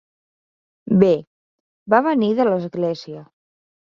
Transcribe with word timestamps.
Bé, 1.03 1.09
va 1.95 1.99
venir 2.07 2.31
de 2.39 2.47
l'església. 2.49 3.23